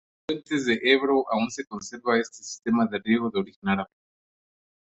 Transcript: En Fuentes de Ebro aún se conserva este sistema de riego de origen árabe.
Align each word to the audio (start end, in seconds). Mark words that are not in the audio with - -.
En 0.27 0.33
Fuentes 0.37 0.65
de 0.65 0.79
Ebro 0.81 1.25
aún 1.31 1.51
se 1.51 1.63
conserva 1.67 2.17
este 2.19 2.37
sistema 2.37 2.87
de 2.87 2.97
riego 2.97 3.29
de 3.29 3.41
origen 3.41 3.69
árabe. 3.69 3.89